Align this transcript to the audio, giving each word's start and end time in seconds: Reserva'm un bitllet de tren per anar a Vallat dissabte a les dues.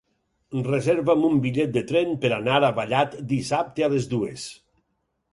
Reserva'm 0.67 1.25
un 1.27 1.35
bitllet 1.43 1.75
de 1.75 1.83
tren 1.91 2.15
per 2.23 2.31
anar 2.37 2.55
a 2.69 2.71
Vallat 2.79 3.13
dissabte 3.33 3.85
a 3.85 3.91
les 3.93 4.09
dues. 4.15 4.47